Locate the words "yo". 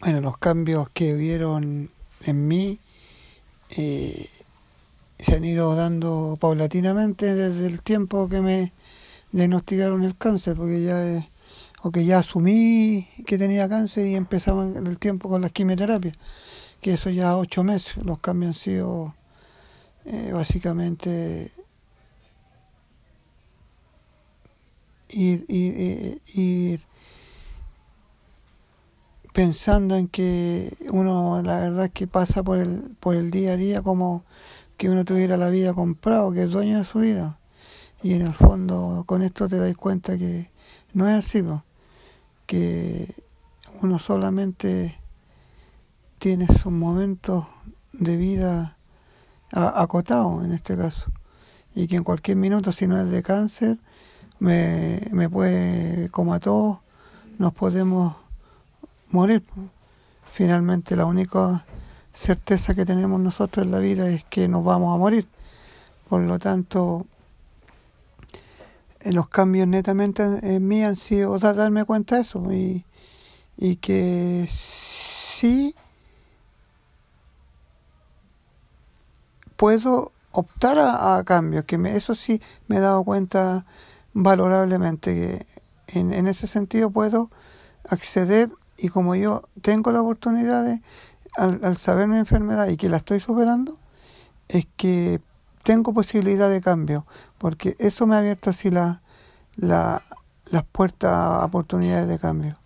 89.14-89.48